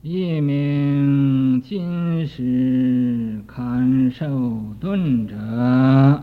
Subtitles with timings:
[0.00, 6.22] 一名金石堪受顿者，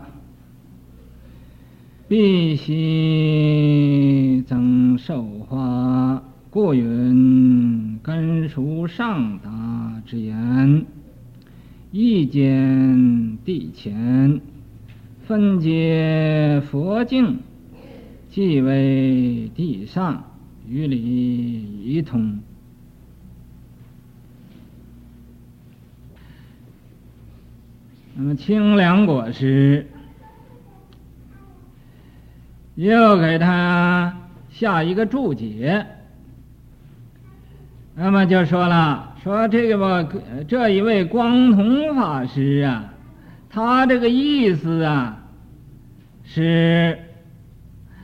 [2.08, 6.22] 必须增寿化。
[6.48, 10.86] 故云根属上达之言，
[11.92, 14.40] 一间地前，
[15.26, 17.40] 分接佛境，
[18.30, 20.24] 即为地上，
[20.66, 22.38] 与理一通。
[28.18, 29.86] 那么清凉果师
[32.74, 34.16] 又给他
[34.48, 35.86] 下一个注解，
[37.94, 40.08] 那么就说了，说这个吧，
[40.48, 42.90] 这一位光同法师啊，
[43.50, 45.18] 他这个意思啊，
[46.24, 46.98] 是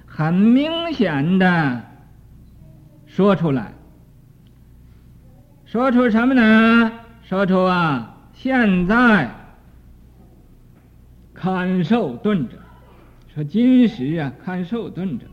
[0.05, 1.81] 很明显的
[3.07, 3.73] 说出来，
[5.65, 6.93] 说出什么呢？
[7.23, 9.31] 说出啊，现在。
[11.35, 12.57] 堪受顿者，
[13.35, 15.27] 说今时啊，堪受顿者，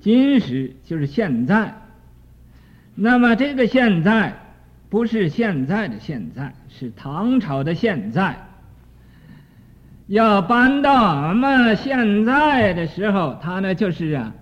[0.00, 1.74] 今时就是现在。
[2.94, 4.34] 那么这个现在
[4.88, 8.36] 不是现在的现在，是唐朝的现在。
[10.06, 14.32] 要搬到俺们现在的时候，它呢就是啊，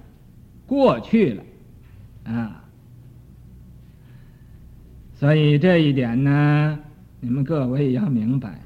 [0.67, 1.43] 过去了
[2.25, 2.65] 啊。
[5.15, 6.79] 所以这一点呢，
[7.21, 8.61] 你们各位要明白。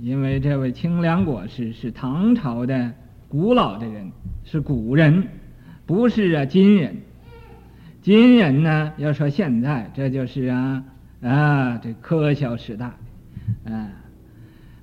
[0.00, 2.92] 因为这位清凉果师是唐朝的
[3.28, 4.12] 古老的人，
[4.44, 5.26] 是古人，
[5.86, 6.96] 不是啊今人。
[8.02, 10.84] 今人呢，要说现在，这就是啊
[11.22, 12.92] 啊这科学时代，
[13.64, 13.90] 啊，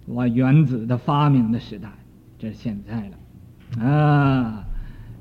[0.06, 1.90] 我原子的发明的时代，
[2.38, 4.66] 这是现在了，啊，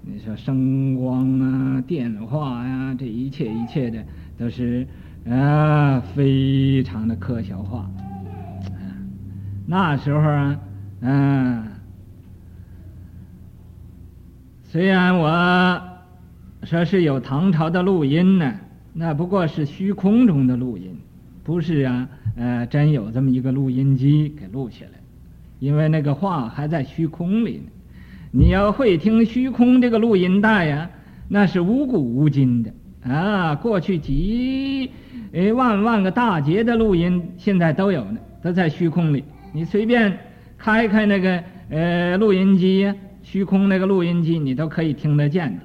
[0.02, 4.02] 你说声光啊、电话呀、这一切一切的
[4.36, 4.84] 都是
[5.28, 7.88] 啊非常的科学化。
[9.66, 10.58] 那时候啊，
[11.00, 11.64] 嗯，
[14.64, 15.80] 虽然我
[16.64, 18.54] 说是有唐朝的录音呢，
[18.92, 20.96] 那不过是虚空中的录音，
[21.44, 24.98] 不是啊，呃，真有这么一个录音机给录下来，
[25.60, 27.64] 因为那个话还在虚空里呢。
[28.32, 30.90] 你要会听虚空这个录音带呀，
[31.28, 32.72] 那是无古无今的
[33.08, 34.90] 啊，过去几
[35.32, 39.22] 诶万万个大劫的录音现在都有呢，都在虚空里。
[39.52, 40.18] 你随便
[40.56, 42.92] 开开那个呃录音机，
[43.22, 45.62] 虚空那个录音机，你都可以听得见的。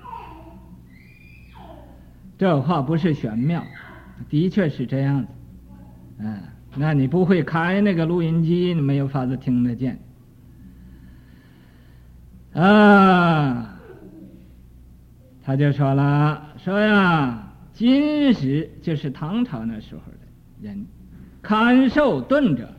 [2.37, 3.63] 这话不是玄妙，
[4.29, 5.27] 的确是这样子。
[6.19, 6.39] 嗯，
[6.75, 9.97] 那你不会开那个录音机，你没有法子听得见。
[12.53, 13.79] 啊，
[15.43, 20.85] 他就说了，说呀，今时就是唐朝那时候的人，
[21.41, 22.69] 堪受顿者。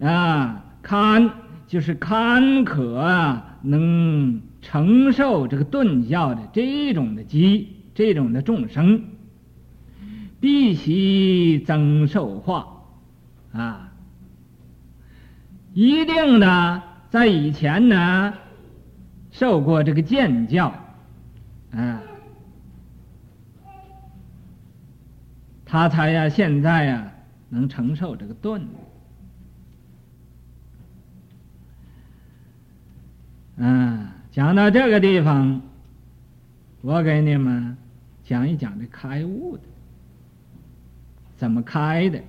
[0.00, 1.30] 啊，堪
[1.66, 9.02] 就是堪可啊，能承受这个顿教的这种的机，这种的众生，
[10.38, 12.66] 必须增寿化
[13.52, 13.92] 啊，
[15.72, 18.34] 一定的在以前呢
[19.30, 20.72] 受过这个见教
[21.72, 22.02] 啊，
[25.64, 27.12] 他才呀现在呀
[27.48, 28.62] 能承受这个顿。
[33.56, 35.62] 嗯，讲到这个地方，
[36.82, 37.76] 我给你们
[38.24, 39.62] 讲一讲这开悟的，
[41.36, 42.20] 怎么开的？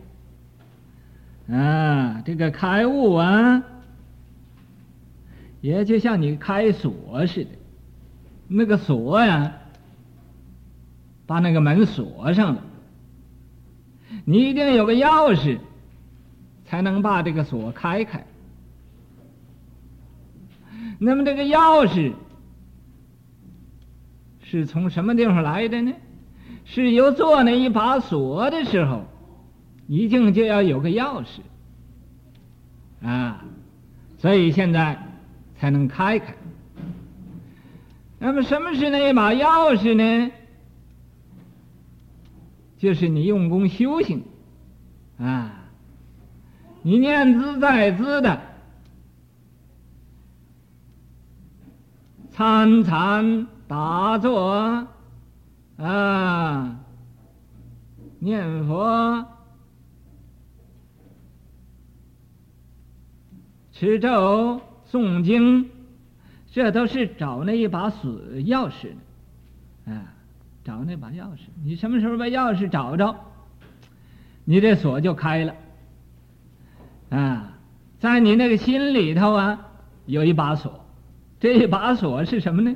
[1.54, 3.62] 啊，这个开悟啊，
[5.60, 7.50] 也就像你开锁似的，
[8.48, 9.54] 那个锁呀，
[11.26, 12.64] 把那个门锁上了，
[14.24, 15.60] 你一定有个钥匙，
[16.66, 18.26] 才能把这个锁开开。
[21.00, 22.14] 那么这个钥匙
[24.44, 25.94] 是从什么地方来的呢？
[26.66, 29.06] 是由做那一把锁的时候，
[29.88, 31.40] 一定就要有个钥匙
[33.08, 33.46] 啊，
[34.18, 35.02] 所以现在
[35.58, 36.36] 才能开开。
[38.20, 40.32] 那么什么是那一把钥匙呢？
[42.78, 44.24] 就是你用功修行
[45.20, 45.70] 啊，
[46.82, 48.42] 你念兹在兹的。
[52.38, 54.88] 参禅打坐
[55.78, 56.80] 啊，
[58.20, 59.26] 念佛、
[63.72, 65.68] 持咒、诵经，
[66.52, 68.12] 这都是找那一把锁
[68.46, 68.90] 钥匙
[69.88, 70.14] 的啊。
[70.64, 71.48] 找那把钥匙。
[71.64, 73.16] 你什么时候把钥匙找着，
[74.46, 75.56] 你这锁就开了。
[77.10, 77.54] 啊，
[78.00, 79.60] 在你那个心里头啊，
[80.06, 80.86] 有一把锁，
[81.40, 82.76] 这把锁是什么呢？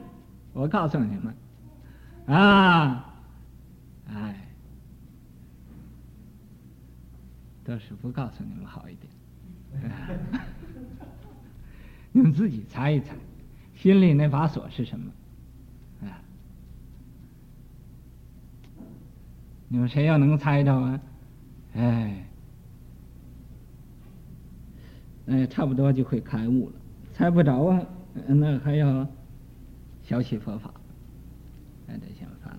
[0.53, 1.33] 我告诉你们，
[2.37, 3.13] 啊，
[4.07, 4.47] 哎，
[7.63, 9.91] 倒是不告诉你们好一点，
[12.11, 13.15] 你们自己猜一猜，
[13.73, 15.11] 心里那把锁是什么？
[16.03, 16.21] 啊，
[19.69, 20.99] 你们谁要能猜着啊？
[21.73, 22.25] 哎。
[25.27, 26.75] 哎，差不多就会开悟了。
[27.13, 27.79] 猜不着啊，
[28.27, 29.07] 那还要
[30.03, 30.71] 小起佛法，
[31.87, 32.51] 还得想法。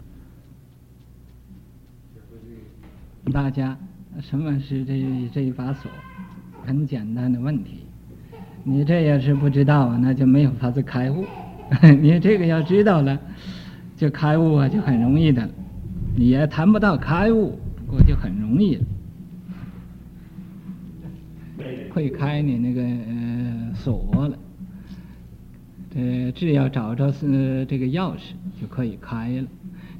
[3.32, 3.76] 大家，
[4.20, 5.90] 什么是这这一把锁？
[6.64, 7.84] 很简单的问题。
[8.64, 11.24] 你这要是不知道啊，那就没有法子开悟。
[12.00, 13.18] 你这个要知道了，
[13.96, 15.48] 就开悟啊，就很容易的。
[16.14, 18.84] 你也谈不到开悟，不过就很容易了。
[21.92, 24.38] 会开你那个呃锁了，
[25.94, 29.46] 呃，只要找着是这个钥匙就可以开了。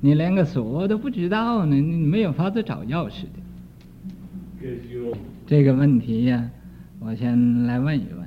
[0.00, 3.38] 你连个锁都不知道呢，你没有法子找钥匙的。
[5.46, 6.50] 这个问题呀，
[6.98, 8.22] 我先来问一问。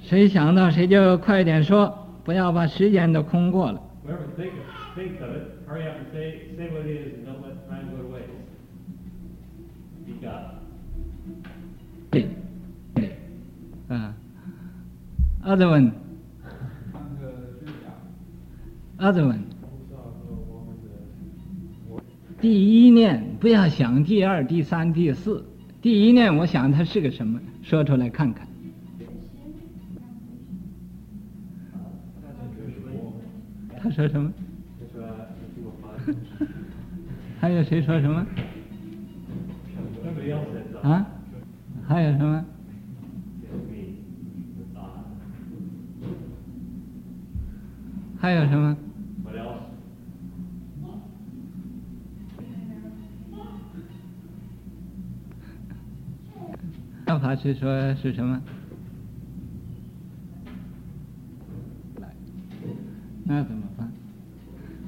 [0.00, 3.80] 谁想到谁就快点说，不要把时间都空过了。
[15.44, 15.66] ，other
[18.98, 19.40] one，other one，
[22.40, 25.44] 第一念不要想第二、第三、第四，
[25.82, 27.40] 第一念我想它是个什么？
[27.62, 28.46] 说出来看看。
[33.82, 34.32] 他说什么？
[37.40, 38.26] 还有谁说什么？
[40.82, 41.06] 啊？
[41.86, 42.44] 还有什么？
[48.20, 48.76] 还有什么？
[57.06, 58.40] 妙法师说是什么？
[63.24, 63.90] 那怎么办？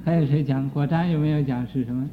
[0.05, 0.69] 还有谁讲？
[0.69, 2.07] 果然有没有讲是什么？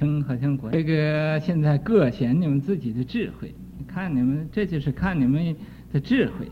[0.00, 3.54] 嗯，好像果这个现在各显你们自己的智慧。
[3.86, 5.56] 看你们，这就是看你们
[5.92, 6.50] 的智慧。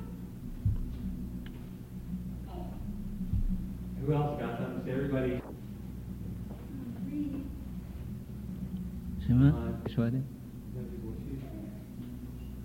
[9.19, 9.53] 什么
[9.87, 10.17] 说的？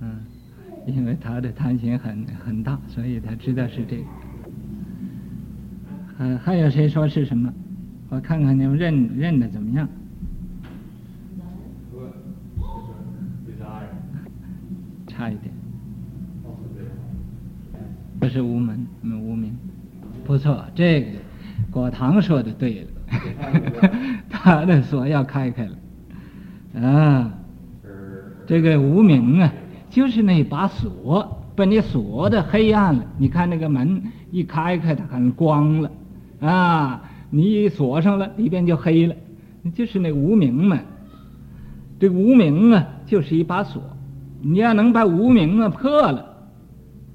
[0.02, 0.20] 嗯，
[0.86, 4.04] 因为他的贪心很很大，所以他知道是这个。
[6.18, 7.52] 还还有谁说是什么？
[8.10, 9.90] 我看看你们认认的怎么样。
[15.08, 15.52] 差一点，
[18.20, 19.58] 不是无门，无名，
[20.24, 21.10] 不错，这个
[21.72, 22.88] 果堂说的对了，
[24.30, 27.34] 他的锁要开开了，啊，
[28.46, 29.54] 这个无名啊，
[29.90, 33.06] 就是那把锁，把你锁的黑暗了。
[33.18, 35.92] 你看那个门一开开，它很光了，
[36.42, 39.16] 啊，你一锁上了，里边就黑了，
[39.74, 40.78] 就是那无名嘛。
[42.00, 43.82] 这个无名啊，就是一把锁。
[44.42, 46.26] 你要能把无名啊破了，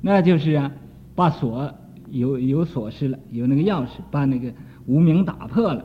[0.01, 0.71] 那就是啊，
[1.15, 1.75] 把锁
[2.11, 4.53] 有有锁匙了，有那个钥匙把那个
[4.87, 5.85] 无名打破了。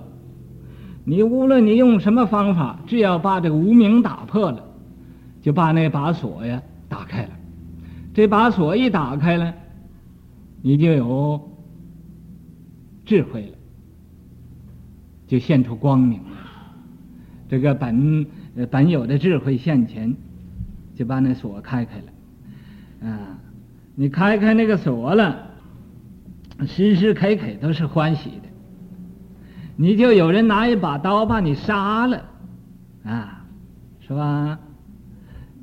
[1.03, 4.63] 你无论你用什么方法，只要把这个无名打破了，
[5.41, 7.29] 就把那把锁呀打开了。
[8.13, 9.53] 这把锁一打开了，
[10.61, 11.49] 你就有
[13.05, 13.57] 智慧了，
[15.27, 16.37] 就现出光明了。
[17.49, 18.25] 这个本
[18.69, 20.15] 本有的智慧现前。
[20.93, 23.39] 就把那锁开开了，啊，
[23.95, 25.50] 你开开那个锁了，
[26.65, 28.49] 时时刻刻都是欢喜的。
[29.75, 32.23] 你就有人拿一把刀把你杀了，
[33.03, 33.43] 啊，
[33.99, 34.59] 是吧？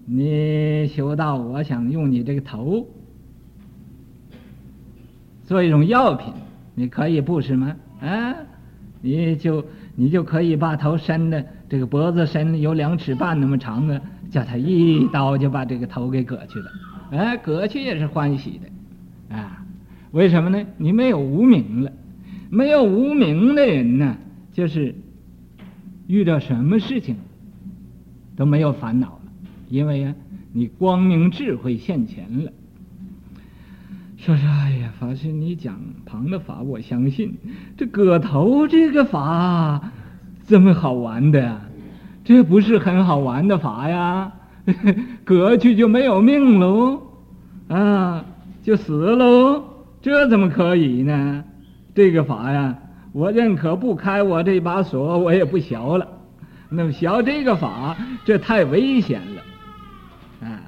[0.05, 2.87] 你修道，我想用你这个头
[5.45, 6.33] 做一种药品，
[6.75, 7.77] 你可以不是吗？
[8.01, 8.35] 啊，
[9.01, 9.65] 你就
[9.95, 14.01] 你就可以把头伸的这个脖子伸有两尺半那么长的。
[14.31, 16.71] 叫他一刀就把这个头给割去了，
[17.13, 18.61] 哎，割去也是欢喜
[19.31, 19.58] 的，啊，
[20.13, 20.65] 为什么呢？
[20.77, 21.93] 你没有无明了，
[22.51, 24.17] 没有无明的人呢，
[24.53, 24.95] 就是
[26.07, 27.17] 遇到什么事情
[28.37, 29.21] 都没有烦恼了，
[29.69, 30.15] 因为啊，
[30.53, 32.53] 你光明智慧现前了。
[34.17, 37.37] 说是哎呀，法师你讲旁的法我相信，
[37.77, 39.93] 这割头这个法
[40.47, 41.61] 这么好玩的呀？
[42.25, 44.33] 这不是很好玩的法呀？
[45.25, 47.03] 割去就没有命喽，
[47.69, 48.25] 啊，
[48.63, 49.65] 就死喽？
[50.01, 51.45] 这怎么可以呢？
[51.95, 52.79] 这个法呀，
[53.13, 56.07] 我认可不开我这把锁，我也不学了。
[56.69, 60.47] 那么学这个法，这太危险了。
[60.49, 60.63] 啊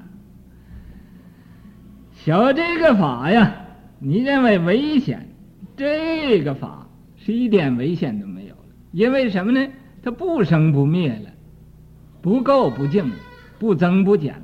[2.13, 3.55] 学这个法呀，
[3.99, 5.29] 你认为危险？
[5.77, 9.67] 这个法是一点危险都没有了，因为什么呢？
[10.03, 11.31] 它不生不灭了，
[12.21, 13.15] 不垢不净了，
[13.59, 14.43] 不增不减了。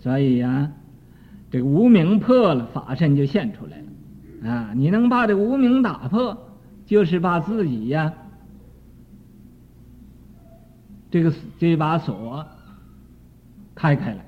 [0.00, 0.70] 所以呀，
[1.52, 4.50] 这个无名破了，法身就现出来了。
[4.50, 6.36] 啊，你能把这无名打破，
[6.86, 8.12] 就是把自己呀，
[11.10, 12.44] 这个这把锁
[13.74, 14.20] 开开了。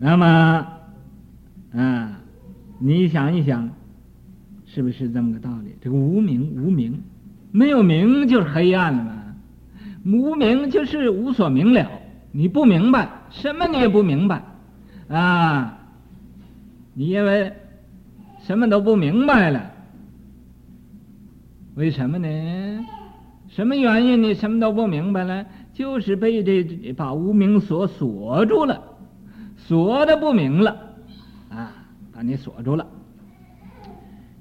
[0.00, 0.66] 那么，
[1.72, 2.20] 啊，
[2.80, 3.70] 你想一想，
[4.66, 5.76] 是不是这么个道理？
[5.80, 7.00] 这个无名，无名，
[7.52, 9.12] 没有明就是黑暗了嘛。
[10.04, 11.88] 无名就是无所明了，
[12.32, 14.42] 你不明白，什么你也不明白，
[15.08, 15.78] 啊，
[16.94, 17.52] 你因为
[18.40, 19.70] 什么都不明白了，
[21.74, 22.86] 为什么呢？
[23.48, 25.44] 什么原因你什么都不明白了？
[25.72, 28.82] 就是被这把无明锁锁住了。
[29.56, 30.70] 锁的不明了，
[31.50, 31.72] 啊，
[32.12, 32.86] 把你锁住了，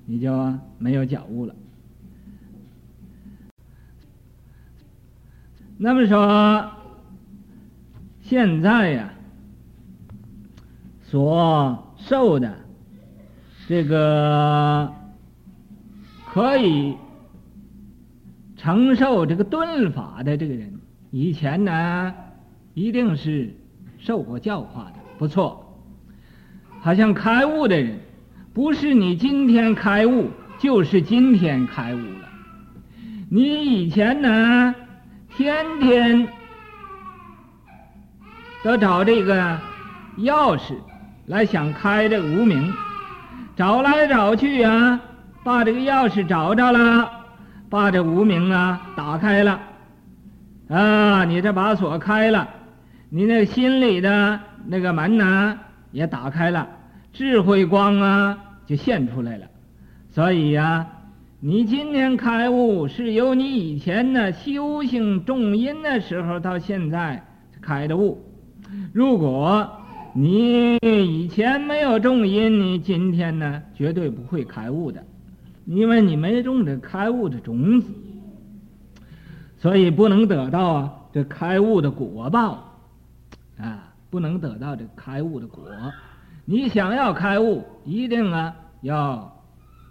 [0.06, 1.56] 你就没有觉悟了。
[5.78, 6.72] 那么说，
[8.24, 9.14] 现在呀，
[11.04, 12.56] 所受的
[13.68, 14.92] 这个
[16.32, 16.96] 可以
[18.56, 20.74] 承受这个顿法的这个人，
[21.12, 22.14] 以前呢，
[22.74, 23.54] 一定是
[24.00, 25.00] 受过教化的。
[25.20, 25.84] 不错，
[26.80, 28.00] 好像开悟的人，
[28.54, 32.30] 不是你今天开悟，就是今天开悟了。
[33.30, 34.74] 你以前呢，
[35.36, 36.28] 天天
[38.64, 39.60] 要找这个
[40.20, 40.74] 钥匙
[41.26, 42.74] 来想开这个无名，
[43.56, 45.00] 找来找去啊，
[45.44, 47.10] 把这个钥匙找着了，
[47.70, 49.60] 把这无名啊打开了，
[50.70, 52.48] 啊，你这把锁开了，
[53.10, 54.40] 你那心里的。
[54.66, 55.60] 那个门呢
[55.92, 56.66] 也打开了，
[57.12, 59.46] 智慧光啊就现出来了。
[60.10, 60.88] 所以呀、
[61.42, 67.22] 你今天开悟是由你以前呢修行重因的时候到现在
[67.62, 68.24] 开的悟。
[68.94, 69.70] 如果
[70.14, 75.04] 你以前没有种因，你今天呢绝对不会开悟的，
[75.66, 77.88] 因为你没种这开悟的种子，
[79.58, 82.80] 所以不能得到这开悟的果报
[83.58, 83.90] 啊。
[84.10, 85.66] 不能得到这开悟的果，
[86.46, 89.44] 你想要开悟，一定啊要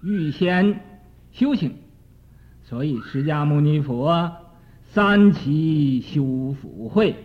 [0.04, 0.78] 预先
[1.32, 1.74] 修行。
[2.62, 4.30] 所以释迦牟尼佛
[4.84, 7.16] 三期修福慧，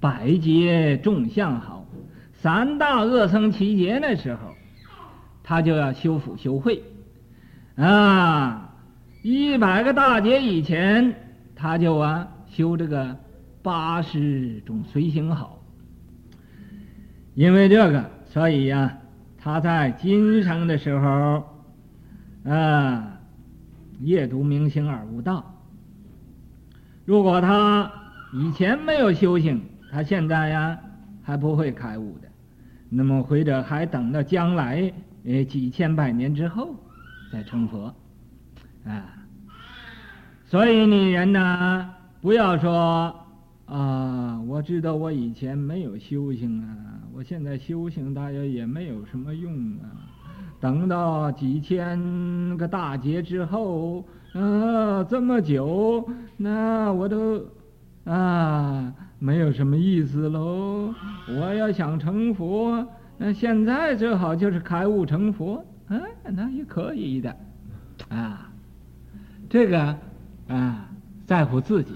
[0.00, 1.86] 百劫众相好，
[2.32, 4.54] 三大恶僧齐劫的时候，
[5.42, 6.82] 他就要修福修慧
[7.76, 8.66] 啊。
[9.22, 11.14] 一百个大劫以前，
[11.54, 13.14] 他就啊修这个
[13.62, 15.62] 八十种随行好。
[17.34, 18.96] 因为这个，所以呀，
[19.36, 21.44] 他在今生的时候，
[22.50, 23.20] 啊，
[24.00, 25.44] 夜读明星而悟道。
[27.04, 27.92] 如果他
[28.32, 30.78] 以前没有修行，他现在呀
[31.22, 32.28] 还不会开悟的。
[32.88, 34.92] 那么或者还等到将来，
[35.24, 36.74] 呃，几千百年之后
[37.32, 37.94] 再成佛，
[38.84, 39.04] 啊。
[40.46, 43.14] 所以你人呢，不要说。
[43.66, 50.10] 啊，我知道我以前没有修行啊，我现在修行大约也没有什么用啊。
[50.58, 56.04] 等到几千个大劫之后，啊，这么久，
[56.36, 57.46] 那我都
[58.02, 60.92] 啊没有什么意思喽。
[61.28, 62.84] 我要想成佛，
[63.18, 67.36] 那现在最好就是开悟成佛，啊，那也可以的，
[68.08, 68.50] 啊，
[69.48, 69.96] 这个
[70.48, 70.88] 啊
[71.26, 71.92] 在乎自己。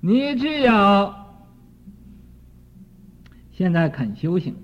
[0.00, 1.42] 你只要
[3.52, 4.54] 现在肯修行，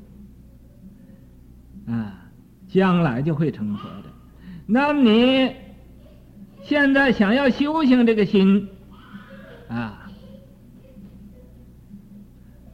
[1.88, 2.28] 啊，
[2.68, 4.04] 将来就会成佛的。
[4.66, 5.56] 那你
[6.62, 8.68] 现在想要修行这个心，
[9.68, 9.99] 啊，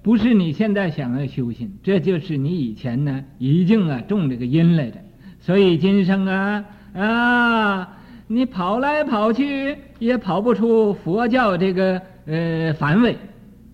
[0.07, 4.99] 不是你现在想要修行，这就是你以前呢已经啊种这个因来的。
[5.41, 7.89] 所以今生啊啊，
[8.29, 12.01] 你跑来跑去也跑不出佛教这个。
[12.29, 13.17] 呃，范围，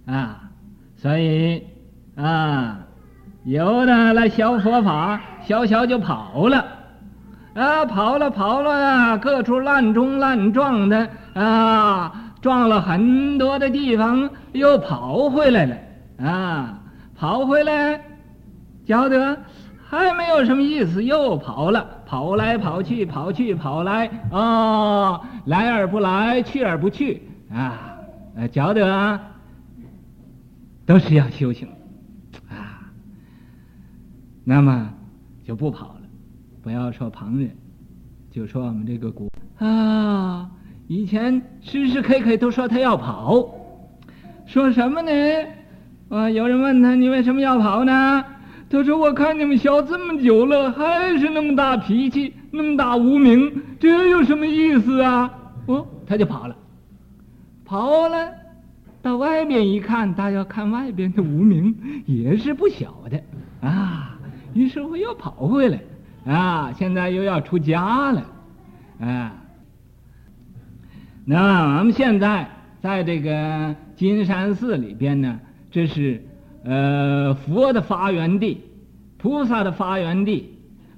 [0.05, 0.41] 啊，
[0.97, 1.63] 所以
[2.17, 2.81] 啊，
[3.45, 6.67] 有的来学佛法，小小就跑了，
[7.55, 15.75] 啊，跑了跑了，各处乱冲乱撞的啊，撞了很多的地方，又跑回来了，
[16.23, 16.81] 啊，
[17.17, 18.01] 跑回来，
[18.87, 19.37] 觉得
[19.85, 27.99] 还没有什么意思，又跑了，跑来跑去，跑去跑来，啊，来而不来，去而不去，啊，
[28.53, 29.21] 觉得啊
[30.87, 31.69] 都是要修行。
[32.49, 32.81] 啊
[34.45, 34.93] 那么
[35.45, 36.01] 就不跑了，
[36.63, 37.51] 不要说旁人，
[38.31, 40.51] 就说我们这个古啊，
[40.89, 43.49] 以前时时刻刻都说他要跑，
[44.47, 45.11] 说什么呢？
[46.13, 48.23] 啊，有人问他，你为什么要跑呢？
[48.69, 53.51] 他说，我看你们学这么久了，还是那么大脾气，那么大无名，
[53.81, 55.33] 这有什么意思啊？
[55.65, 56.55] 哦，他就跑了，
[57.65, 58.29] 跑了，
[59.01, 64.19] 到外边一看，大家看外边的无名也是不小的啊。
[64.53, 65.81] 于是乎又跑回来，
[66.31, 68.27] 啊，现在又要出家了，
[69.01, 69.33] 啊。
[71.25, 72.47] 那我们现在
[72.83, 75.41] 在这个金山寺里边呢，
[75.73, 76.23] 这是
[76.63, 78.61] 呃佛的发源地，
[79.19, 80.49] 菩萨的发源地，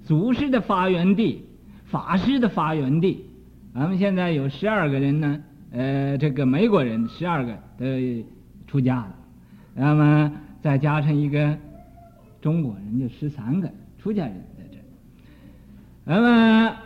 [0.04, 1.42] 祖师的发源地，
[1.86, 3.24] 法师的发源地。
[3.72, 5.40] 咱们现在有十二个人呢，
[5.72, 7.86] 呃，这个美国人十二个都
[8.66, 9.14] 出家了，
[9.74, 11.56] 那么再加上一个。
[12.42, 14.76] 中国人就十三个出家人在这，
[16.04, 16.76] 那么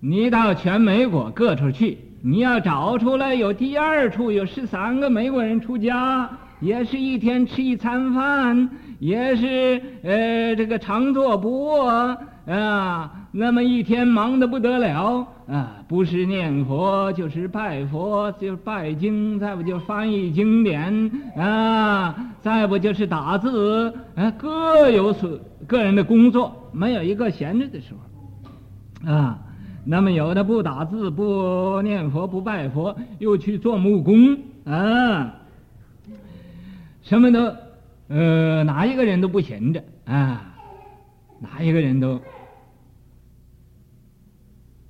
[0.00, 6.28] 你到全美国各处去，你要找出来有第二处有十三个美国人出家，
[6.60, 11.88] 也是一天吃一餐饭，也是呃这个常坐不卧
[12.46, 13.10] 啊。
[13.32, 25.30] 那么一天忙得不得了啊，不是念佛就是拜佛，就拜经，再不就翻译经典啊，再不就是打字啊，各有所
[25.66, 27.94] 个人的工作，没有一个闲着的时
[29.04, 29.38] 候啊。
[29.84, 35.34] 那么有的不打字，不念佛，不拜佛，又去做木工啊，
[37.10, 37.52] 什么都
[38.06, 40.54] 呃，哪一个人都不闲着啊，
[41.40, 42.20] 哪一个人都。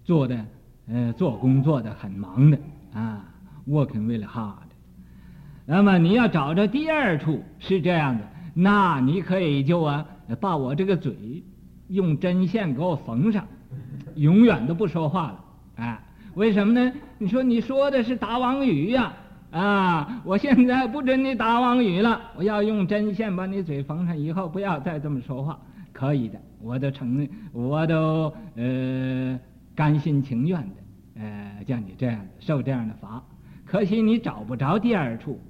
[0.04, 0.44] 做的，
[0.86, 2.58] 呃，做工作的很忙的
[2.92, 3.24] 啊
[3.66, 4.52] ，working really hard。
[5.64, 10.06] 那么你要找着第二处是这样的，那你可以就啊，
[10.40, 11.42] 把我这个嘴
[11.88, 13.46] 用针线给我缝上，
[14.16, 15.44] 永远都不说话了
[15.82, 16.02] 啊？
[16.34, 16.92] 为什么呢？
[17.16, 19.10] 你说你说的是达王语呀，
[19.50, 20.22] 啊！
[20.24, 25.58] 我现在不准你打妄语了，我要用针线把你嘴缝上，以后不要再这么说话，
[25.92, 29.38] 可以的，我都承认，我都呃。
[29.72, 33.22] 甘心情愿的，呃，叫你这样受这样的罚，
[33.64, 35.40] 可惜你找不着第二处，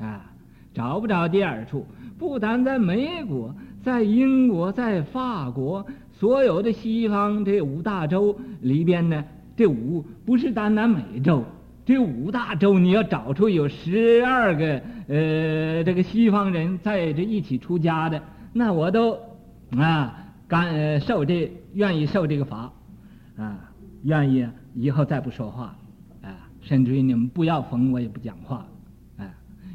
[0.00, 0.32] 啊，
[0.74, 1.86] 找不着第二处。
[2.18, 11.44] 不但在美国，在英国，在法国，所有的西方这五大洲里边呢，这五不是单单美洲，
[11.86, 18.20] 这五大洲你要找出有十二个呃这个西方人在这一起出家的，
[18.52, 19.18] 那我都
[19.78, 22.70] 啊甘、呃、受这愿意受这个罚，
[23.38, 23.58] 啊。
[24.02, 25.74] 愿意以后再不说话，
[26.22, 28.64] 啊，甚至于你们不要缝我也不讲话，
[29.16, 29.26] 啊，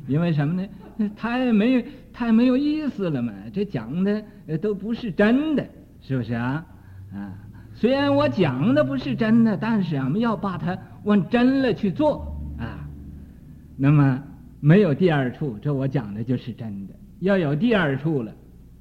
[0.08, 1.12] 因为什么呢？
[1.18, 4.24] 太没太没有意思了嘛，这讲的
[4.62, 5.68] 都不是真的，
[6.00, 6.66] 是不是啊？
[7.14, 7.34] 啊，
[7.74, 12.88] 虽然我讲的不是真的，但是我们要把它往真了去做啊。
[13.78, 14.24] 那么
[14.60, 18.34] 没有第二处，这我讲的就是真的；要有第二处了，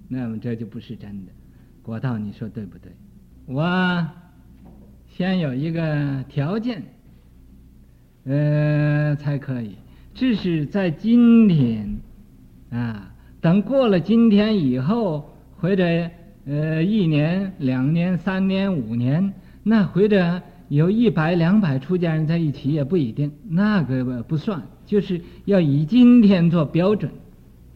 [0.09, 1.33] 那么这就不是真的。
[1.83, 2.93] 国道，你说对不对？
[3.47, 4.07] 我。
[5.13, 6.81] 先有一个条件，
[8.25, 9.75] 呃，才可以。
[10.15, 11.99] 这是在今天，
[12.71, 15.83] 啊，等过了今天以后，或者
[16.47, 24.63] 呃一年、两年、三年、五年，那或者有一百、两百出家人在一起也不一定，那个不算。
[24.87, 27.13] 就是要以今天做标准，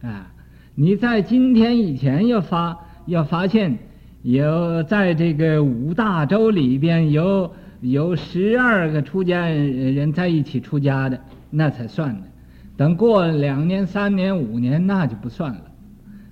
[0.01, 0.33] 啊，
[0.73, 3.77] 你在今天以前要发要发现。
[4.27, 11.19] 有在这个五大洲里边有有十二个出家人在一起出家的，
[11.51, 12.21] 那才算的。
[12.75, 15.61] 等过两年、三年、五年，那就不算了。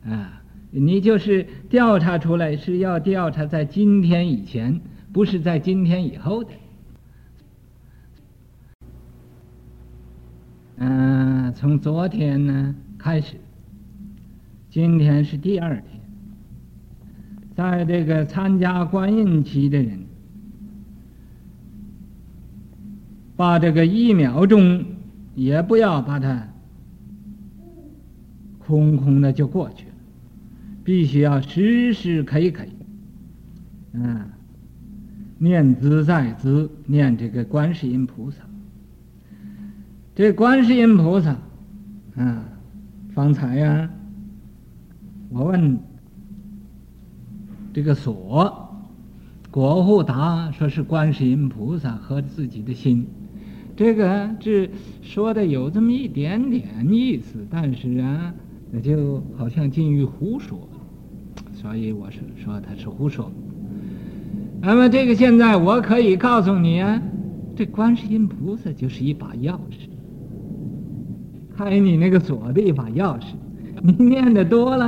[0.10, 4.82] 啊，你就是调查出来是要调查在今天以前，
[5.14, 6.50] 不是在今天以后的。
[10.78, 13.36] 嗯、从昨天呢开始，
[14.72, 15.86] 今天是第二天。
[17.56, 20.00] 在这个参加观印期的人，
[23.36, 24.84] 把这个一秒钟
[25.36, 26.48] 也不要把它
[28.58, 29.94] 空空的就过去了。
[30.84, 32.66] 必须要时时刻刻，
[33.94, 34.28] 嗯，
[35.44, 38.38] 念兹在兹，念这个观世音菩萨。
[40.16, 41.36] 这观世音菩萨，
[42.16, 42.46] 啊，
[43.14, 43.90] 方才呀、
[45.28, 45.78] 我问
[47.74, 48.74] 这个所，
[49.52, 53.06] 国护答说是观世音菩萨和自己的心，
[53.76, 58.34] 这个这说的有这么一点点意思，但是啊，
[58.72, 60.70] 那就好像近于胡说，
[61.54, 63.30] 所以我是说他是胡说。
[64.66, 67.02] 那么这个现在我可以告诉你啊，
[67.54, 69.90] 这观世音菩萨就是一把钥匙。
[71.58, 73.26] 开你那个锁的一把钥匙，
[73.82, 74.86] 你念的多了，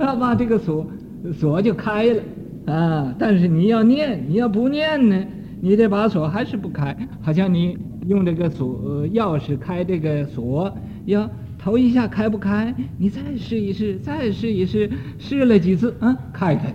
[0.00, 0.84] 啊， 把这个锁
[1.32, 2.22] 锁就开了
[2.66, 3.14] 啊。
[3.16, 5.24] 但是你要念，你要不念呢，
[5.60, 6.96] 你这把锁还是不开。
[7.20, 11.30] 好像你用这个锁钥匙开这个锁，要
[11.60, 16.74] 头一下开不开，你再试一试，再试一试，试了几次，啊，开开。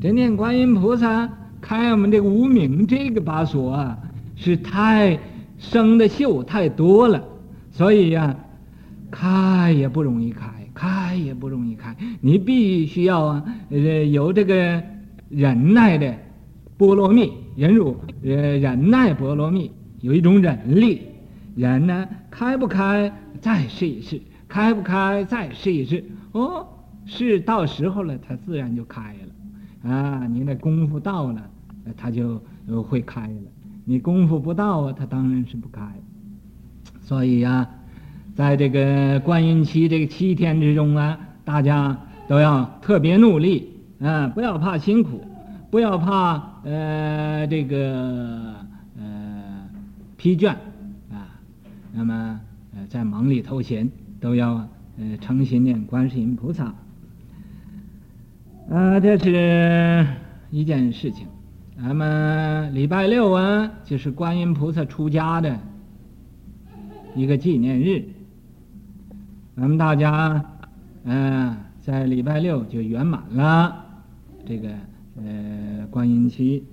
[0.00, 1.28] 这念观音菩萨
[1.70, 3.96] 开我们这个无名这个把锁啊，
[4.34, 5.16] 是太
[5.56, 7.22] 生的锈太多了。
[7.70, 8.36] 所以呀、
[9.08, 11.96] 开也不容易开，开也不容易开。
[12.20, 14.82] 你必须要啊，呃，有这个
[15.28, 16.12] 忍耐的
[16.76, 21.02] 波罗蜜，忍辱，呃，忍耐波罗蜜，有一种忍力。
[21.54, 26.04] 忍呢，开不开，再试一试；开不开，再试一试。
[26.32, 26.66] 哦，
[27.06, 29.14] 是到时候了，它自然就开
[29.84, 29.88] 了。
[29.88, 31.49] 啊，你那功夫到了，
[31.96, 32.38] 它就
[32.88, 33.50] 会开了。
[33.84, 35.82] 你功夫不到啊，它当然是不开。
[37.00, 37.70] 所以呀、啊，
[38.36, 45.24] 在这个观音期这个七天之中啊，大家都要特别努力啊，不要怕辛苦，
[45.70, 48.54] 不要怕呃这个
[48.96, 49.68] 呃
[50.16, 50.50] 疲倦
[51.10, 51.26] 啊。
[51.92, 52.40] 那么
[52.74, 53.90] 呃在忙里偷闲，
[54.20, 56.72] 都要呃诚心念观世音菩萨。
[58.70, 60.06] 啊，这是
[60.52, 61.26] 一件事情。
[61.82, 65.58] 那么礼拜六啊，就是观音菩萨出家的。
[67.16, 68.04] 一个纪念日，
[69.56, 70.44] 咱们大家，
[71.04, 73.84] 嗯、呃，在礼拜六就圆满了
[74.46, 74.68] 这个
[75.16, 76.64] 呃观音期。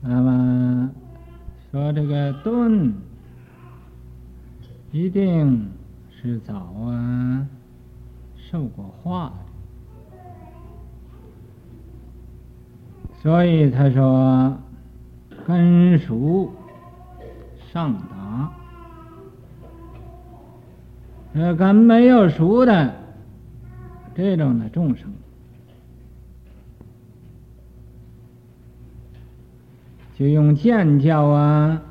[0.00, 0.90] 那么
[1.70, 2.94] 说这个顿，
[4.92, 5.68] 一定
[6.08, 7.46] 是早啊
[8.36, 9.34] 受过化，
[13.24, 14.56] 所以他说
[15.44, 16.52] 根熟。
[17.72, 18.52] 上达，
[21.32, 22.94] 呃，根没有熟的
[24.14, 25.12] 这种的众生，
[30.16, 31.82] 就用渐教啊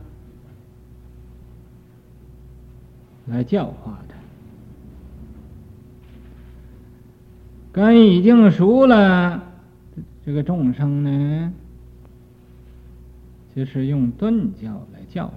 [3.25, 4.15] 来教化他。
[7.73, 9.43] 根已经熟了，
[10.25, 11.53] 这个众生呢，
[13.53, 15.33] 就是用顿教来教化。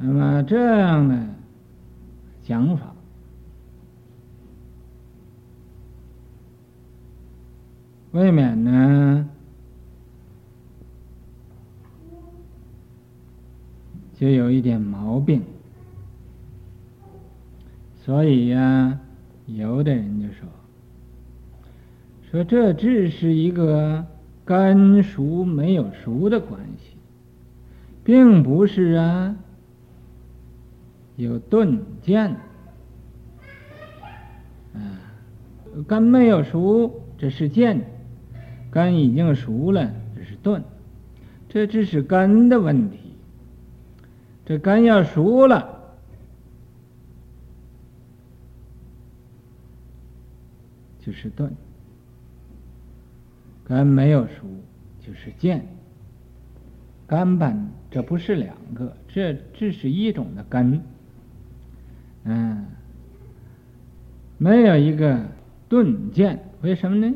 [0.00, 1.26] 那么这样的
[2.44, 2.94] 讲法，
[8.12, 9.28] 未免呢
[14.14, 15.42] 就有一点毛病，
[18.08, 18.98] 所以呀、
[19.44, 20.48] 有的人就说，
[22.30, 24.06] 说这只是一个
[24.46, 26.96] 根熟没有熟的关系，
[28.02, 29.36] 并不是啊。
[31.16, 32.30] 有钝剑，
[34.72, 34.80] 啊，
[35.86, 37.80] 根没有熟，这是剑；
[38.70, 40.64] 肝已经熟了，这是钝。
[41.50, 42.98] 这只是肝的问题。
[44.46, 45.77] 这肝要熟了，
[51.08, 51.48] 就是顿；
[53.64, 54.44] 根没有熟，
[55.00, 55.66] 就是渐。
[57.06, 60.82] 根本这不是两个，这只是一种的根。
[62.24, 62.66] 嗯，
[64.36, 65.18] 没有一个
[65.66, 67.14] 顿渐，为什么呢？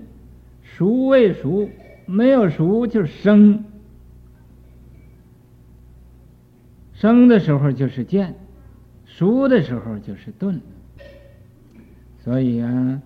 [0.63, 1.69] 熟未熟，
[2.07, 3.63] 没有熟就是生，
[6.95, 8.37] 生的时候就是渐，
[9.05, 10.63] 熟的时候就是顿。
[12.25, 13.03] 所以啊，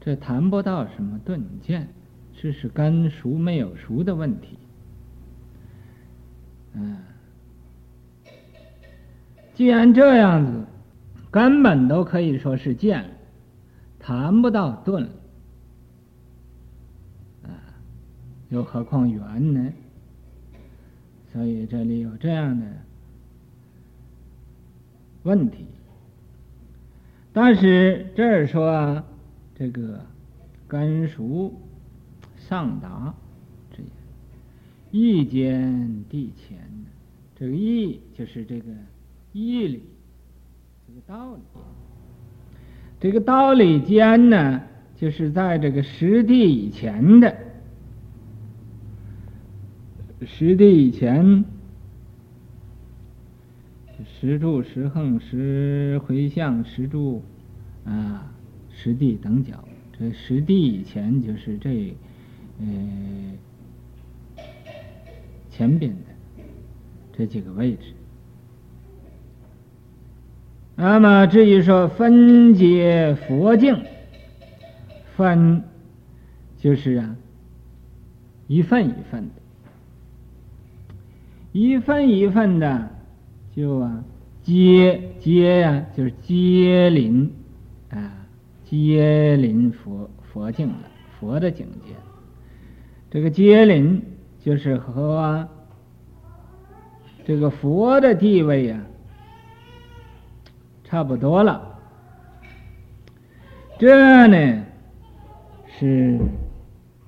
[0.00, 1.86] 这谈不到什么顿渐，
[2.34, 4.58] 这是根熟没有熟的问题。
[6.72, 6.96] 嗯。
[9.54, 10.64] 既然这样子，
[11.30, 13.04] 根本都可以说是渐，
[13.98, 15.06] 谈不到顿，
[17.44, 17.52] 啊，
[18.48, 19.72] 又何况圆呢？
[21.30, 22.66] 所以这里有这样的
[25.24, 25.66] 问题。
[27.32, 29.04] 但是这儿说啊，
[29.60, 30.00] 这个
[30.66, 31.54] 根属
[32.38, 33.14] 上达
[33.70, 33.90] 之言，
[34.90, 36.58] 义间地前，
[37.36, 38.72] 这个义就是这个
[39.34, 39.82] 义理，
[40.88, 41.40] 这个道理。
[43.00, 44.62] 这个道理间呢，
[44.96, 47.36] 就是在这个实地以前的，
[50.24, 51.44] 实地以前，
[54.06, 57.22] 实住、实横、实回向、实住，
[57.84, 58.32] 啊，
[58.82, 59.62] 实地等角。
[59.98, 61.94] 这实地以前就是这，
[62.58, 62.64] 呃，
[65.50, 65.98] 前边的
[67.12, 67.92] 这几个位置。
[70.76, 73.84] 那么至于说分解佛境，
[75.14, 75.62] 分
[76.56, 77.16] 就是啊，
[78.46, 79.34] 一份一份的，
[81.52, 82.88] 一份一份的，
[83.54, 84.02] 就啊
[84.42, 87.30] 接接呀，就是接临，
[88.70, 90.78] 接临佛佛境了，
[91.18, 91.92] 佛的境界。
[93.10, 94.00] 这个接临
[94.38, 95.48] 就是和
[97.26, 98.80] 这个佛的地位呀。
[100.84, 101.78] 差不多了，
[103.78, 104.64] 这呢
[105.66, 106.18] 是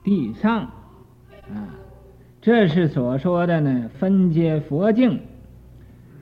[0.05, 0.61] 地上
[1.53, 1.75] 啊，
[2.41, 5.21] 这是所说的呢分阶佛境，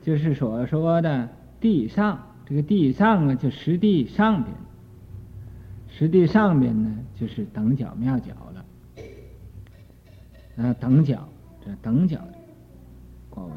[0.03, 1.29] 就是所说的
[1.61, 2.19] 地上。
[2.47, 4.55] 这个地上啊，就实地上边，
[5.91, 8.65] 实地上边呢就是等角妙角了
[10.57, 11.29] 啊，等角
[11.65, 12.19] 这等角
[13.29, 13.53] 各位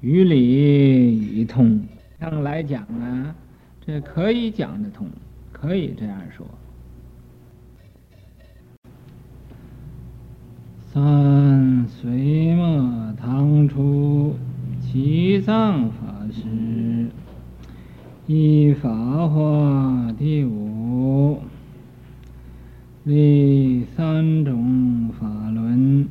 [0.00, 1.80] 于理一通
[2.18, 3.34] 上来讲啊。
[3.86, 5.06] 这可以讲得通，
[5.52, 6.46] 可以这样说。
[10.90, 14.36] 三隋末唐初，
[14.80, 17.08] 吉藏法师
[18.26, 18.88] 依《法
[19.28, 21.42] 华》第五，
[23.06, 26.06] 立三种法轮，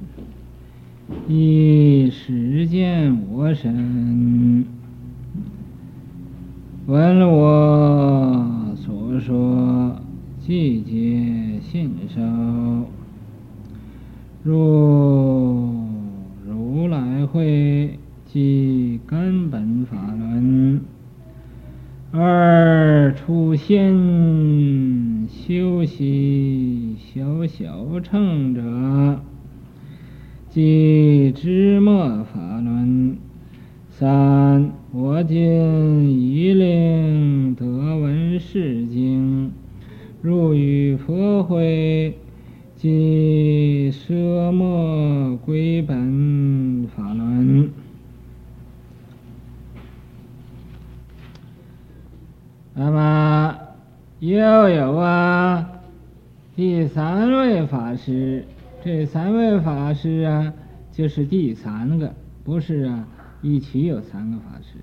[1.28, 4.64] 以实践我身。
[6.86, 10.00] 闻我所说，
[10.46, 12.22] 寂皆信受，
[14.44, 15.74] 若
[16.46, 20.82] 如来会，即根本法轮，
[22.12, 23.96] 二出现
[25.28, 26.96] 修习
[27.56, 29.22] 小乘者，
[30.50, 33.16] 即知末法轮。
[33.92, 39.52] 三，我今已令得闻是经，
[40.24, 42.18] 入于佛会，
[42.76, 47.70] 即舍末归本法轮。
[52.74, 53.56] 那么
[54.22, 54.40] 又
[54.70, 55.70] 有啊，
[56.56, 58.46] 第三位法师，
[58.84, 60.52] 这三位法师
[60.94, 62.14] 就是第三个，
[62.46, 63.06] 不是啊。
[63.46, 64.78] 一起有三个法师，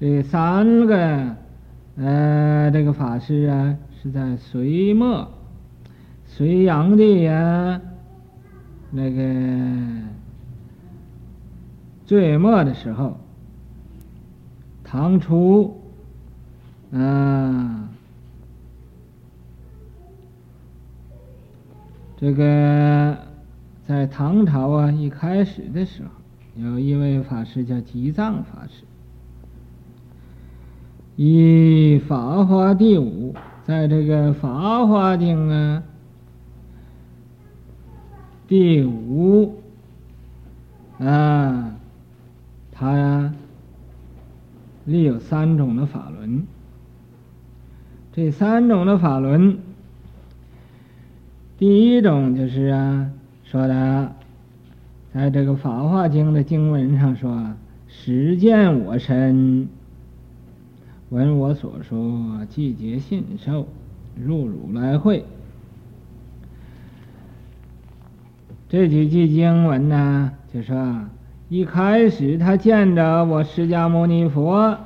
[0.00, 1.36] 这三个
[1.96, 5.30] 呃，这个法师啊，是在隋末，
[6.26, 7.80] 隋炀帝呀，
[8.90, 10.02] 那个
[12.04, 13.16] 最末的时候，
[14.82, 15.80] 唐初，
[16.92, 17.88] 啊，
[22.16, 23.16] 这个
[23.90, 26.10] 在唐朝啊一开始的时候。
[26.54, 28.84] 有一位法师叫吉藏法师，
[31.16, 35.82] 以《法华》第五，在这个《法华经》啊，
[38.46, 39.60] 第五
[41.00, 41.74] 啊，
[42.70, 43.34] 他呀
[44.84, 46.46] 立有三种的法轮，
[48.12, 49.58] 这三种的法轮，
[51.58, 53.10] 第一种就是啊
[53.50, 54.12] 说的。
[55.12, 57.52] 在这个《法华经》的经文上说
[57.88, 59.68] ：“实践我身，
[61.08, 63.66] 闻我所说，即皆信受，
[64.14, 65.24] 入如来会。”
[68.70, 71.00] 这几句经文呢，就说
[71.48, 74.78] 一开始他见着我释迦牟尼佛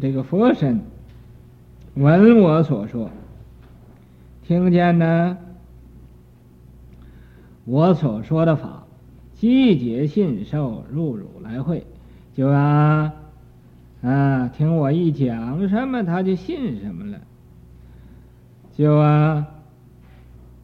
[0.00, 0.80] 这个佛身，
[1.94, 3.08] 闻我所说，
[4.42, 5.38] 听见呢
[7.64, 8.84] 我所说的法。
[9.34, 11.86] 即皆信受，入汝来会，
[12.34, 13.14] 就啊
[14.02, 17.18] 啊，听我一讲什么，他就信什么了，
[18.76, 19.46] 就啊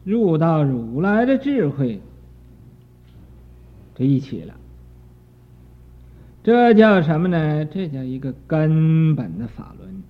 [0.03, 1.99] 入到如来的智慧
[3.95, 4.53] 这一起了。
[6.43, 7.65] 这叫什么呢？
[7.65, 10.03] 这叫一个根本的法轮。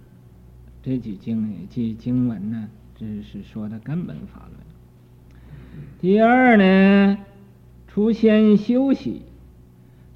[0.84, 4.67] 这句经句经文呢，这是说的根本法轮。
[6.00, 7.18] 第二呢，
[7.88, 9.24] 出先休息，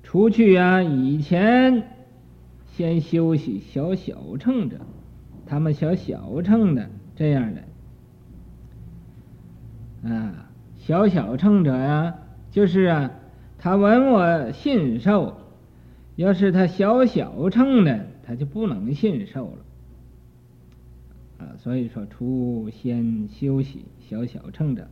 [0.04, 1.88] 出去啊，以前
[2.67, 4.78] 先休息小小乘者，
[5.48, 7.63] 他们小小乘的这样的。
[10.08, 12.15] 啊，小小乘者呀，
[12.52, 13.12] 就是啊，
[13.58, 15.36] 他闻我信受，
[16.15, 19.58] 要是他小小乘的，他就不能信受了。
[21.39, 24.88] 啊，所以说出先休息小小乘者，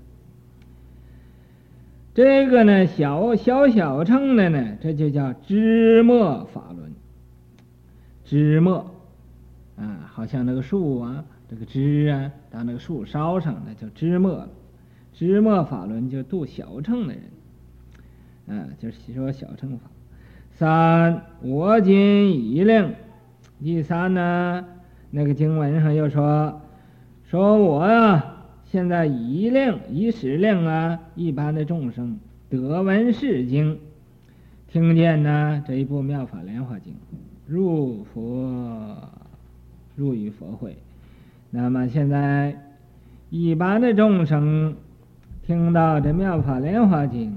[2.19, 6.91] 这个呢，小小小乘的呢，这就叫枝末法轮。
[8.25, 8.93] 枝末
[9.77, 14.49] 啊，好像那个树啊，这个枝啊，到那个树梢上，那叫枝末了。
[15.13, 17.13] 枝末法轮就度小乘的
[18.47, 19.89] 人，啊，就是说小乘法。
[20.51, 22.95] 三，我今已令。
[23.63, 24.65] 第三呢？
[25.09, 26.61] 那个经文上又说，
[27.23, 28.38] 说我啊，
[28.71, 33.79] 现在已令已使令啊，一般的众生得闻是经，
[34.67, 36.93] 听见呢这一部妙法莲华经，
[37.47, 38.95] 入佛
[39.95, 40.77] 入于佛会。
[41.49, 42.55] 那么现在
[43.29, 44.75] 一般的众生
[45.45, 47.35] 听到这妙法莲华经，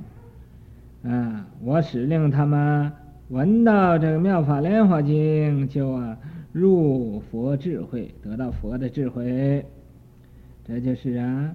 [1.03, 2.93] 啊，我使令他们
[3.31, 6.17] 闻到这个妙法莲华经就啊。
[6.53, 9.65] 入佛智慧，得到佛的智慧，
[10.67, 11.55] 这就是啊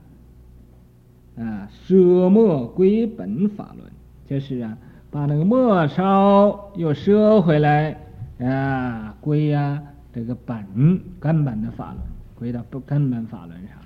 [1.38, 3.92] 啊舍末归本法轮，
[4.28, 4.78] 就是啊
[5.10, 7.98] 把那个末梢又舍回来
[8.40, 9.82] 啊归啊
[10.14, 12.00] 这个本根本的法轮，
[12.36, 13.78] 归到不根本法轮上。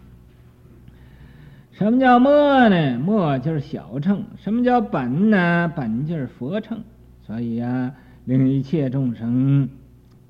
[1.71, 2.99] 什么叫末呢？
[2.99, 4.23] 末就是小乘。
[4.37, 5.71] 什么叫本呢？
[5.75, 6.83] 本就是佛乘。
[7.25, 7.93] 所以啊，
[8.25, 9.69] 令一切众生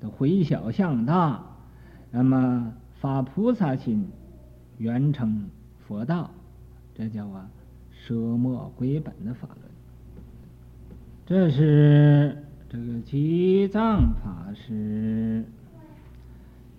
[0.00, 0.08] 都。
[0.08, 1.42] 回小向大，
[2.10, 4.08] 那么发菩萨心，
[4.82, 5.48] 原成
[5.86, 6.28] 佛道，
[6.92, 7.48] 这叫啊
[7.92, 9.60] 舍末归本的法轮。
[11.24, 12.36] 这是
[12.68, 15.44] 这个济藏法师，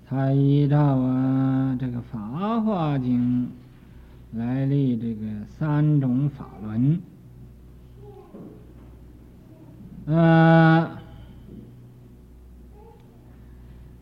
[0.05, 3.49] 他依照啊这个《法华经》
[4.37, 6.99] 来立这个三种法轮，
[10.07, 10.97] 呃。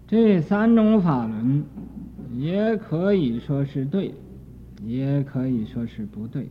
[0.07, 1.63] 这三种法轮
[2.37, 4.13] 也可以说是对，
[4.85, 6.47] 也可以说是不对。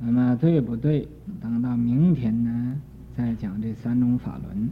[0.00, 1.08] 那么对不对？
[1.40, 2.80] 等到明天呢，
[3.16, 4.70] 再讲这三种法轮，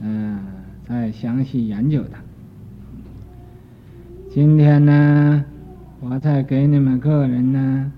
[0.00, 0.38] 嗯、
[0.88, 2.20] 再详细研究它。
[4.30, 5.44] 今天呢，
[6.00, 7.92] 我再给你们个人呢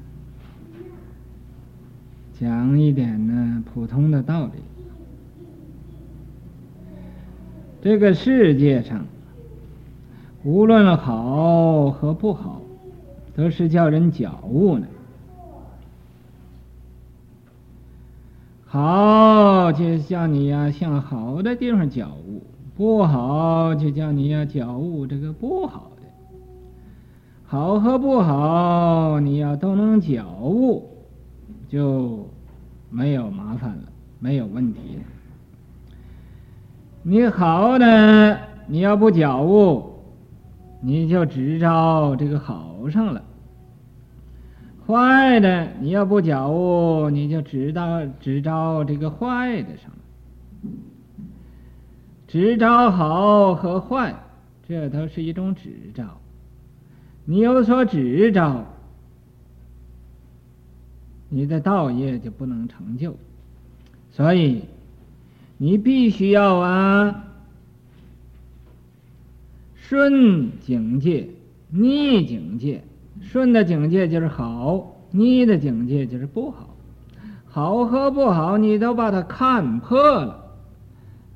[2.39, 4.53] 讲一点呢普通的道理。
[7.81, 9.07] 这个世界上，
[10.47, 12.61] 无论好和不好，
[13.35, 14.87] 都是叫人觉悟呢。
[18.65, 22.45] 好就叫你呀向好的地方觉悟，
[22.77, 26.03] 不好就叫你呀觉悟这个不好的。
[27.47, 30.89] 好和不好，你要都能觉悟，
[31.69, 32.25] 就
[32.89, 33.83] 没有麻烦了，
[34.21, 35.03] 没有问题了。
[37.03, 39.96] 你好的，你要不觉悟，
[40.87, 43.21] 你就执着这个好上了；
[44.87, 50.71] 坏的，你要不觉悟，你就执到只着这个坏的上了。
[52.29, 54.15] 执着好和坏，
[54.69, 56.05] 这都是一种执着。
[57.25, 58.65] 你有所执着，
[61.29, 63.17] 你的道业就不能成就。
[64.13, 64.63] 所以。
[65.59, 67.26] 你必须要啊，
[69.89, 71.29] 顺境界，
[71.71, 72.83] 逆境界。
[73.21, 76.75] 顺的境界就是好，逆的境界就是不好。
[77.47, 80.45] 好和不好，你都把它看破了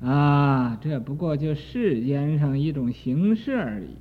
[0.03, 0.77] 啊！
[0.81, 3.95] 这不过就世间上一种形式而已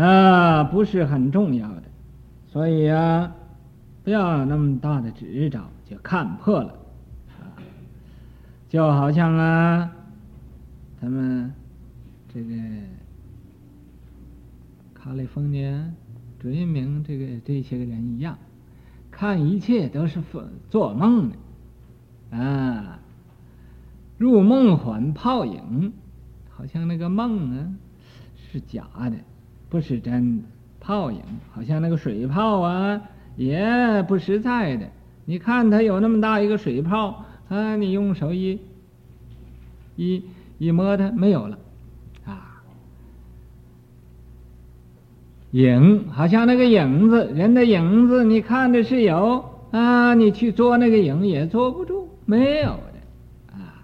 [0.00, 1.82] 啊，不是很重要的。
[2.46, 3.34] 所以啊，
[4.04, 5.60] 不要有那么大的执着。
[5.90, 6.74] 就看破了，
[7.40, 7.56] 啊，
[8.68, 9.90] 就好像啊，
[11.00, 11.52] 他们
[12.32, 12.54] 这个
[14.94, 15.90] 卡里风尼亚
[16.40, 18.36] 追名这个这些个人一样，
[19.10, 20.20] 看一切都是
[20.68, 23.00] 做梦的，啊，
[24.18, 25.92] 入梦幻泡影，
[26.48, 27.74] 好像那个梦啊
[28.50, 29.16] 是假的，
[29.68, 30.44] 不是真的，
[30.80, 31.20] 泡影
[31.52, 33.02] 好像那个水泡啊
[33.36, 34.88] 也不实在的。
[35.24, 38.60] 你看它有那么大一个水泡啊，你用手一
[39.96, 40.22] 一
[40.58, 41.58] 一摸它没有了，
[42.24, 42.62] 啊，
[45.52, 53.82] 影好像那个影子，人的影子，你看的是有啊，你去捉那个影也捉不住，没有的啊。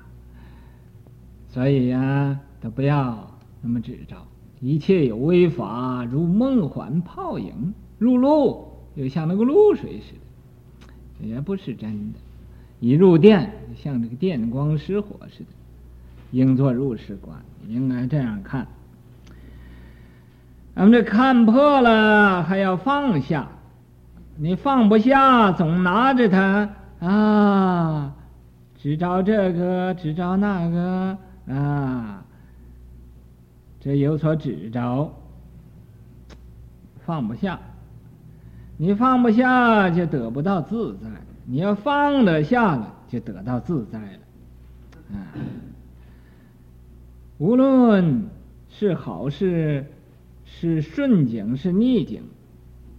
[1.49, 3.31] 所以呀、啊，都不要
[3.62, 4.16] 那么执着，
[4.61, 8.66] 一切有为法，如梦幻泡影，入露
[8.97, 10.18] 又像那个露水似的。
[11.29, 12.18] 也不是真的，
[12.81, 15.47] 一入电像这个电光石火似的，
[16.35, 18.66] 应作入世观，应该这样看。
[20.74, 23.47] 咱们这看破了还要放下，
[24.37, 26.68] 你放不下，总拿着它
[26.99, 28.12] 啊，
[28.76, 31.16] 只招这个，只招那个
[31.55, 32.24] 啊，
[33.78, 35.14] 这有所执着，
[37.07, 37.61] 放不下。
[38.76, 41.07] 你放不下，就得不到自在；
[41.45, 44.18] 你要放得下了，就得到自在了。
[45.12, 45.30] 啊，
[47.39, 48.28] 无论
[48.68, 49.87] 是好事，
[50.45, 52.22] 是顺境，是逆境，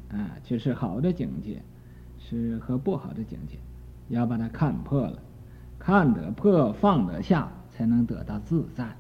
[0.10, 1.62] 啊，就是好的境界，
[2.18, 3.58] 是和不好的境界，
[4.10, 5.20] 要把它看破了，
[5.80, 8.98] 看得破，放得下，才能得到自在。